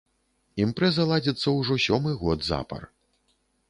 [0.65, 2.93] Імпрэза ладзіцца ўжо сёмы год запар.